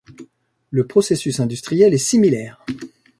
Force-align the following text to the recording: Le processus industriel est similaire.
Le 0.71 0.87
processus 0.87 1.41
industriel 1.41 1.93
est 1.93 1.99
similaire. 1.99 2.65